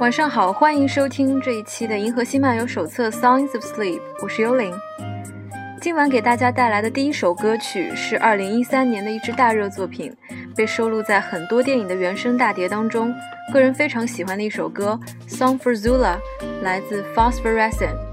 [0.00, 4.72] 晚上好，欢迎收听这一期的《银河系漫游手册 Songs of Sleep》，我是幽灵。
[5.80, 10.16] 今晚给大家带来的第一首歌曲是2013年的一支大热作品，
[10.56, 13.14] 被收录在很多电影的原声大碟当中。
[13.52, 14.98] 个人非常喜欢的一首歌
[15.30, 16.16] 《Song for Zula》，
[16.62, 18.09] 来自 Phosphorescent。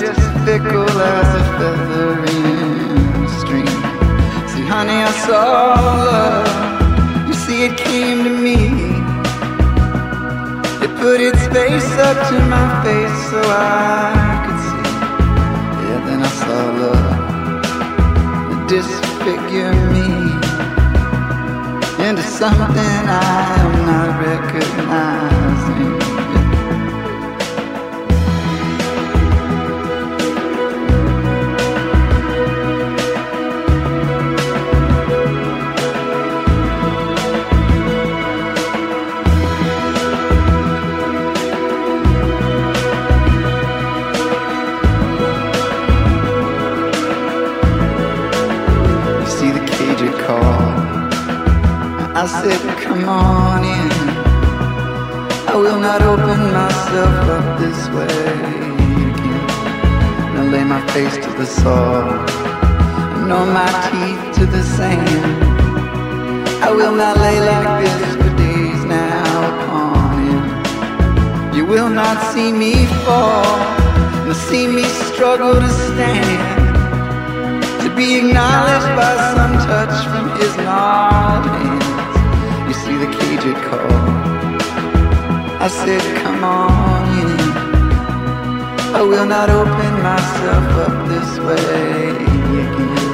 [0.00, 0.88] Disfigure
[8.42, 8.56] me
[10.84, 14.90] It put its face up to my face so I could see.
[15.84, 17.18] Yeah, then I saw love.
[18.52, 20.08] It disfigured me
[22.06, 25.37] into something I am not recognizing.
[52.26, 53.90] Said, come on in.
[55.46, 58.06] I will not open myself up this way
[58.74, 59.40] again.
[60.36, 62.08] I lay my face to the soil,
[63.18, 65.44] and all my teeth to the sand.
[66.60, 71.54] I will not lay like this for days now upon him.
[71.54, 73.58] You will not see me fall,
[74.24, 76.68] nor see me struggle to stand
[77.82, 81.87] to be acknowledged by some touch from his gnarled hand
[83.40, 83.68] cage.
[85.60, 87.30] I said, come on in.
[88.94, 92.10] I will not open myself up this way
[92.62, 93.07] again.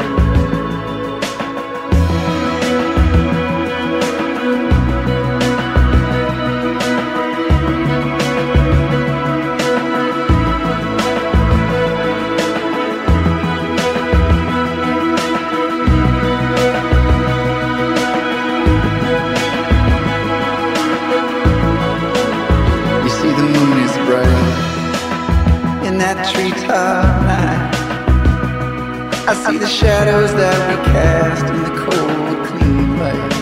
[29.45, 33.33] See the shadows that we cast in the cold, clean light.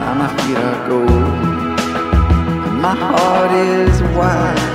[0.00, 1.78] Ah, my feet are gold,
[2.66, 4.72] and my heart is wide.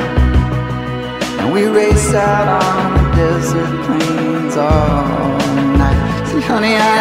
[1.40, 5.38] And we race out on the desert plains all
[5.82, 6.28] night.
[6.30, 6.97] See, honey, I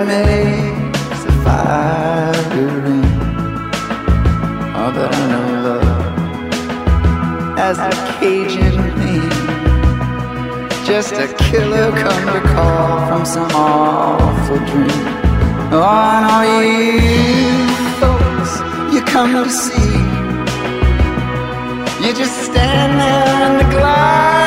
[0.00, 0.92] it make
[1.24, 2.32] the fire
[2.84, 3.04] ring.
[4.80, 6.08] Oh, but I know love
[7.58, 9.38] as a Cajun name.
[10.86, 15.04] Just a killer come to call from some awful dream.
[15.70, 15.82] Oh,
[16.14, 17.00] and all you
[18.00, 18.52] folks
[18.94, 19.96] you come to see,
[22.06, 24.37] you just stand there in the glass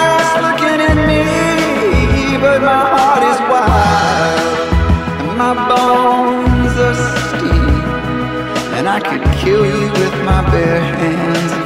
[9.41, 11.60] kill you with my bare hands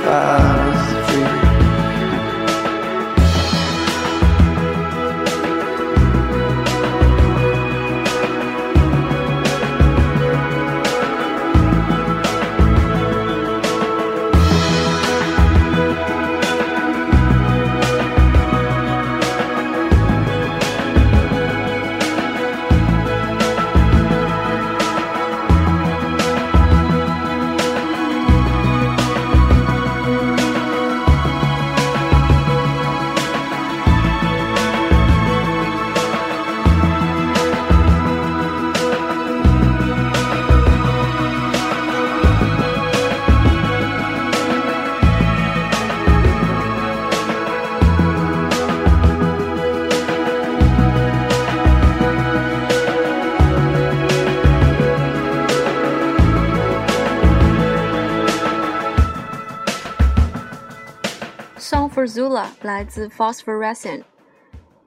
[62.16, 64.04] Zula 来自 Phosphorescent。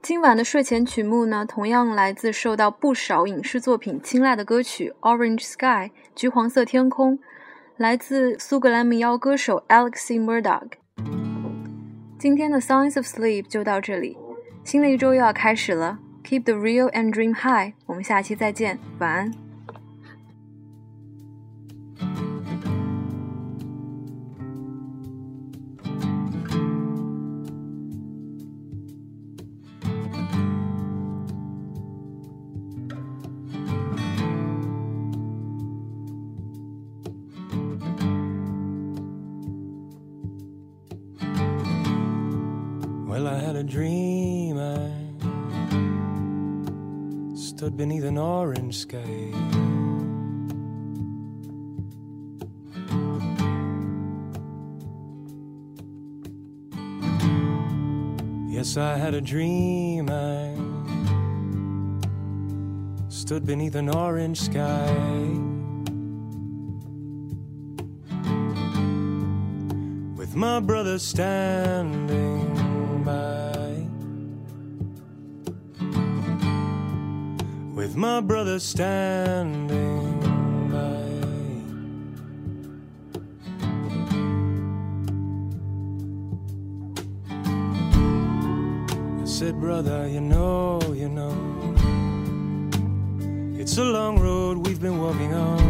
[0.01, 7.19] 今晚的睡前曲目呢，同样来自受到不少影视作品青睐的歌曲《Orange Sky》橘黄色天空，
[7.77, 10.71] 来自苏格兰民谣歌手 Alexei Murdoch。
[12.17, 14.17] 今天的 Songs of Sleep 就到这里，
[14.63, 17.73] 新的一周又要开始了，Keep the real and dream high。
[17.85, 19.48] 我们下期再见，晚安。
[43.71, 44.57] Well, I had a dream.
[44.57, 44.89] I
[47.35, 49.31] stood beneath an orange sky.
[58.49, 60.09] Yes, I had a dream.
[60.09, 60.55] I
[63.09, 64.91] stood beneath an orange sky.
[70.17, 72.55] With my brother standing
[73.05, 73.58] by.
[77.79, 80.19] With my brother standing
[80.69, 80.99] by.
[89.21, 91.31] I said, Brother, you know, you know,
[93.57, 95.68] it's a long road we've been walking on.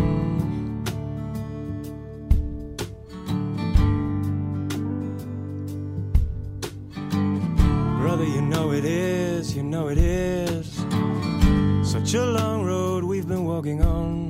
[13.82, 14.28] Oh.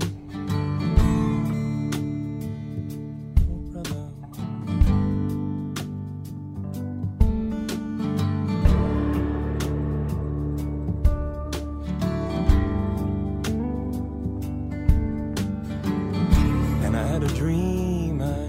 [16.84, 18.22] And I had a dream.
[18.22, 18.48] I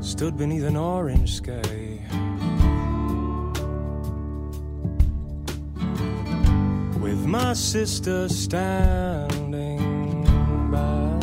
[0.00, 2.00] stood beneath an orange sky.
[7.48, 9.78] My sister standing
[10.70, 11.18] by.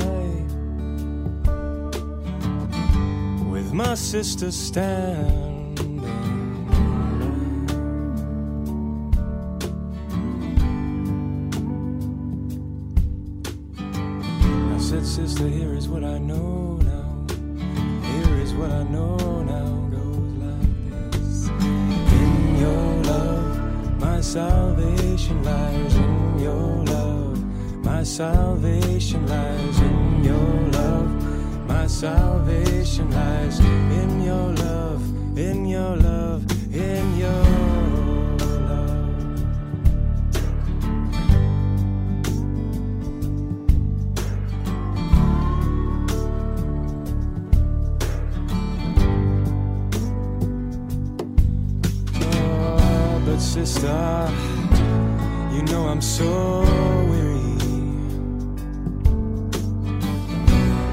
[3.47, 6.03] With my sister standing.
[14.73, 17.27] I said, Sister, here is what I know now.
[18.01, 19.44] Here is what I know now.
[24.25, 25.95] Salvation lies.
[25.95, 27.37] In your love,
[27.85, 29.79] my salvation lies.
[29.79, 33.59] In your love, my salvation lies.
[33.59, 37.64] In your love, in your love, in your
[53.35, 54.31] but sister,
[55.51, 56.61] you know I'm so
[57.09, 57.57] weary.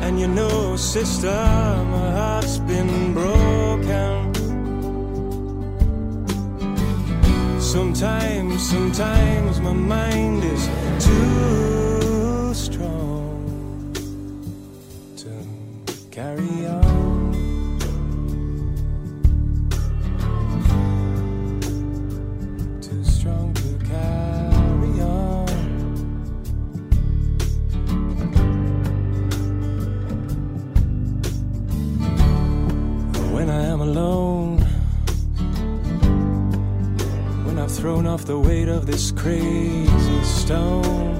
[0.04, 4.34] And you know, sister, my heart's been broken.
[7.60, 10.68] Sometimes, sometimes my mind is
[10.98, 13.92] too strong
[15.16, 15.30] to
[16.10, 16.91] carry on.
[38.82, 41.14] Of this crazy stone,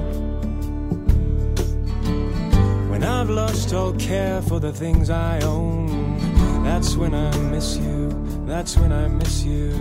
[2.89, 8.09] when I've lost all care for the things I own, that's when I miss you,
[8.45, 9.71] that's when I miss you,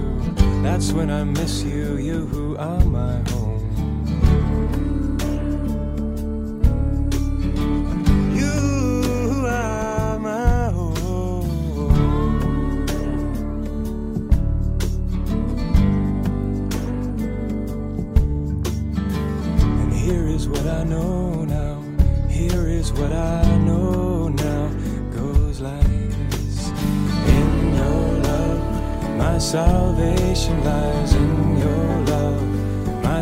[0.63, 3.52] that's when I miss you, you who are my home.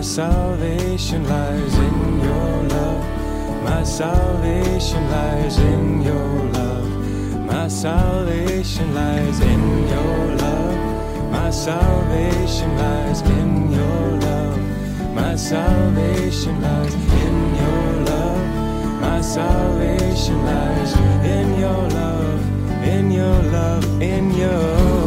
[0.01, 3.63] My salvation lies in your love.
[3.63, 7.45] My salvation lies in your love.
[7.45, 11.31] My salvation lies in your love.
[11.31, 15.15] My salvation lies in your love.
[15.15, 19.01] My salvation lies in your love.
[19.03, 20.95] My salvation lies
[21.27, 22.41] in your love.
[22.85, 23.85] In your love.
[24.01, 25.00] In your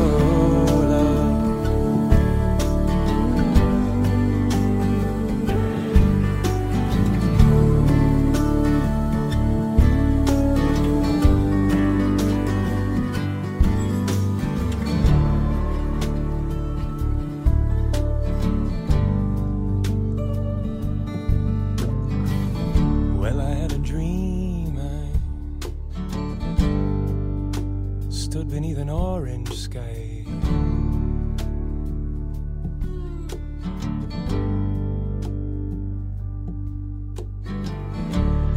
[28.44, 30.26] stood beneath an orange sky.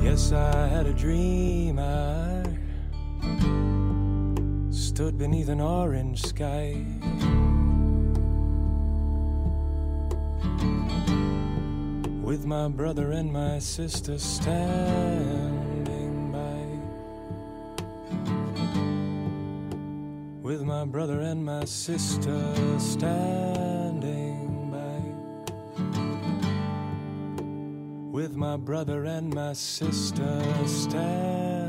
[0.03, 1.79] Yes, I had a dream.
[1.79, 2.43] I
[4.71, 6.85] stood beneath an orange sky.
[12.25, 15.56] with my brother and my sister standing
[20.47, 22.41] With my brother and my sister
[22.79, 25.01] standing by.
[28.13, 31.66] With my brother and my sister standing